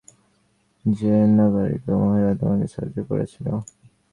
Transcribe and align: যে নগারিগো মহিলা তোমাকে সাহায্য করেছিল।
যে 0.85 1.13
নগারিগো 1.37 1.93
মহিলা 2.03 2.31
তোমাকে 2.39 2.67
সাহায্য 2.67 2.97
করেছিল। 3.09 3.47